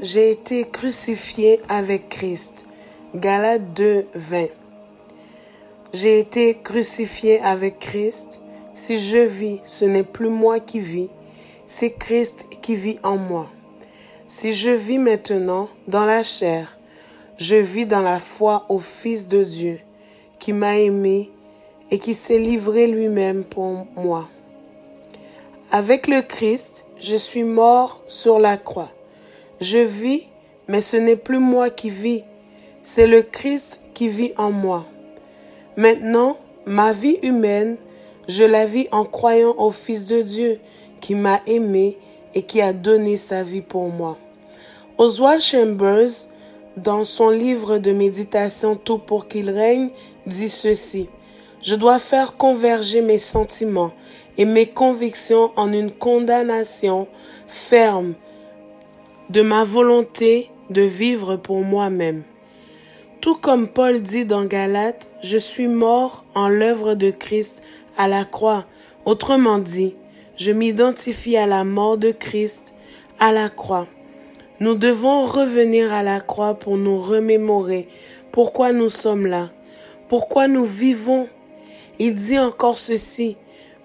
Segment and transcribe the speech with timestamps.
[0.00, 2.64] j'ai été crucifié avec Christ.
[3.16, 4.46] Galates 2, 20.
[5.92, 8.38] J'ai été crucifié avec Christ.
[8.74, 11.08] Si je vis, ce n'est plus moi qui vis,
[11.66, 13.50] c'est Christ qui vit en moi.
[14.28, 16.78] Si je vis maintenant dans la chair,
[17.36, 19.80] je vis dans la foi au Fils de Dieu,
[20.38, 21.30] qui m'a aimé
[21.90, 24.28] et qui s'est livré lui-même pour moi.
[25.72, 28.92] Avec le Christ, je suis mort sur la croix.
[29.60, 30.28] Je vis,
[30.68, 32.22] mais ce n'est plus moi qui vis,
[32.84, 34.86] c'est le Christ qui vit en moi.
[35.76, 37.76] Maintenant, ma vie humaine,
[38.28, 40.60] je la vis en croyant au Fils de Dieu
[41.00, 41.98] qui m'a aimé
[42.34, 44.16] et qui a donné sa vie pour moi.
[44.96, 46.28] Oswald Chambers,
[46.76, 49.90] dans son livre de méditation Tout pour qu'il règne,
[50.26, 51.08] dit ceci.
[51.62, 53.92] Je dois faire converger mes sentiments
[54.36, 57.08] et mes convictions en une condamnation
[57.48, 58.14] ferme
[59.30, 62.22] de ma volonté de vivre pour moi-même.
[63.20, 67.62] Tout comme Paul dit dans Galates, je suis mort en l'œuvre de Christ
[67.96, 68.64] à la croix.
[69.04, 69.94] Autrement dit,
[70.36, 72.74] je m'identifie à la mort de Christ
[73.18, 73.88] à la croix.
[74.60, 77.88] Nous devons revenir à la croix pour nous remémorer
[78.32, 79.50] pourquoi nous sommes là,
[80.08, 81.28] pourquoi nous vivons.
[81.98, 83.36] Il dit encore ceci,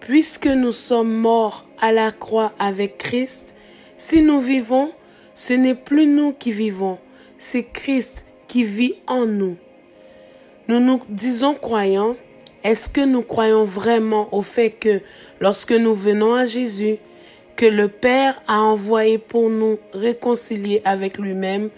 [0.00, 3.54] puisque nous sommes morts à la croix avec Christ,
[3.96, 4.92] si nous vivons,
[5.36, 6.98] ce n'est plus nous qui vivons,
[7.38, 9.56] c'est Christ qui vit en nous.
[10.66, 12.16] Nous nous disons croyants,
[12.64, 15.00] est-ce que nous croyons vraiment au fait que
[15.38, 16.96] lorsque nous venons à Jésus,
[17.54, 21.68] que le Père a envoyé pour nous réconcilier avec lui-même,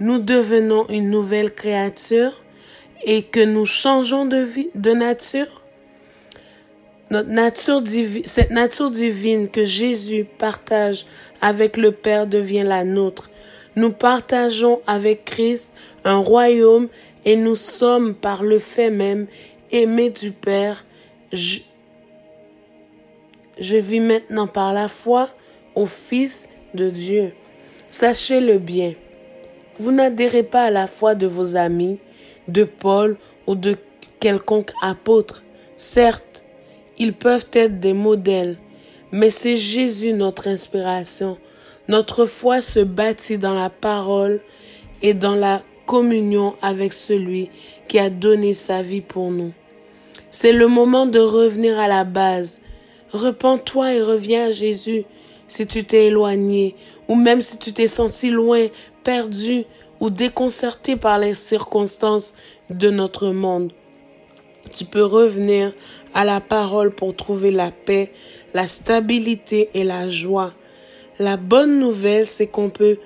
[0.00, 2.42] nous devenons une nouvelle créature
[3.04, 5.57] et que nous changeons de vie, de nature?
[7.10, 11.06] Notre nature divine, cette nature divine que Jésus partage
[11.40, 13.30] avec le Père devient la nôtre.
[13.76, 15.70] Nous partageons avec Christ
[16.04, 16.88] un royaume
[17.24, 19.26] et nous sommes par le fait même
[19.70, 20.84] aimés du Père.
[21.32, 21.60] Je,
[23.58, 25.30] je vis maintenant par la foi
[25.74, 27.32] au Fils de Dieu.
[27.88, 28.94] Sachez-le bien.
[29.78, 31.98] Vous n'adhérez pas à la foi de vos amis,
[32.48, 33.76] de Paul ou de
[34.20, 35.42] quelconque apôtre.
[35.76, 36.27] Certes,
[36.98, 38.56] ils peuvent être des modèles,
[39.12, 41.38] mais c'est Jésus notre inspiration.
[41.88, 44.40] Notre foi se bâtit dans la parole
[45.02, 47.50] et dans la communion avec celui
[47.88, 49.52] qui a donné sa vie pour nous.
[50.30, 52.60] C'est le moment de revenir à la base.
[53.12, 55.04] Repends-toi et reviens à Jésus
[55.48, 56.74] si tu t'es éloigné
[57.08, 58.66] ou même si tu t'es senti loin,
[59.02, 59.64] perdu
[60.00, 62.34] ou déconcerté par les circonstances
[62.68, 63.72] de notre monde.
[64.72, 65.72] Tu peux revenir
[66.14, 68.12] à la parole pour trouver la paix,
[68.54, 70.52] la stabilité et la joie.
[71.18, 72.98] La bonne nouvelle, c'est qu'on peut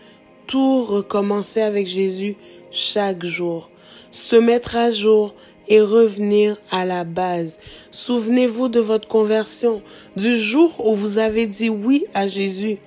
[0.46, 2.36] tout recommencer avec Jésus
[2.70, 3.70] chaque jour,
[4.10, 5.34] se mettre à jour
[5.68, 7.58] et revenir à la base.
[7.90, 9.82] Souvenez-vous de votre conversion,
[10.16, 12.78] du jour où vous avez dit oui à Jésus.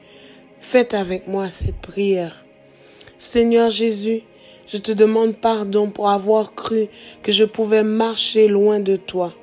[0.60, 2.46] Faites avec moi cette prière.
[3.18, 4.22] Seigneur Jésus,
[4.68, 6.88] je te demande pardon pour avoir cru
[7.22, 9.34] que je pouvais marcher loin de toi.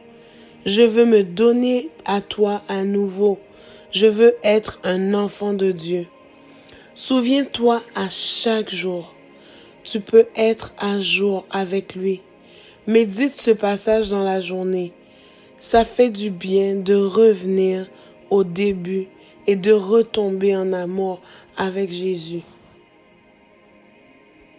[0.67, 3.39] Je veux me donner à toi à nouveau.
[3.91, 6.07] Je veux être un enfant de Dieu.
[6.95, 9.15] Souviens-toi à chaque jour.
[9.85, 12.21] Tu peux être à jour avec lui.
[12.87, 14.93] Médite ce passage dans la journée.
[15.59, 17.89] Ça fait du bien de revenir
[18.31, 19.09] au début
[19.47, 21.21] et de retomber en amour
[21.57, 22.43] avec Jésus.